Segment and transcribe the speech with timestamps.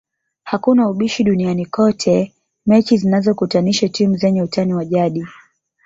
[0.43, 2.33] Hakuna ubishi duniani kote
[2.65, 5.27] mechi zinazokutanisha timu zenye utani wa jadi